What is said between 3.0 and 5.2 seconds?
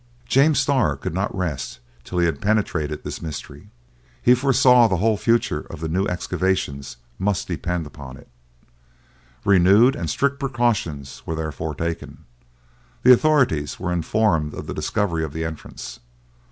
this mystery. He foresaw that the whole